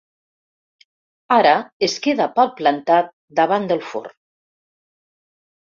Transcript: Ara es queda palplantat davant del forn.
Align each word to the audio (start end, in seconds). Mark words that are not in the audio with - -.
Ara 1.35 1.51
es 1.89 1.99
queda 2.07 2.27
palplantat 2.39 3.13
davant 3.41 3.69
del 3.73 3.85
forn. 3.93 4.17